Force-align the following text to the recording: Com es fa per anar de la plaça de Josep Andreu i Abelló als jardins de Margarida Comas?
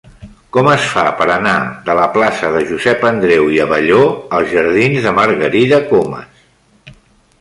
Com 0.55 0.67
es 0.69 0.85
fa 0.93 1.01
per 1.19 1.25
anar 1.33 1.53
de 1.89 1.95
la 1.99 2.07
plaça 2.15 2.49
de 2.57 2.63
Josep 2.71 3.05
Andreu 3.11 3.53
i 3.57 3.61
Abelló 3.69 4.01
als 4.39 4.49
jardins 4.57 5.07
de 5.09 5.15
Margarida 5.21 5.83
Comas? 5.93 6.45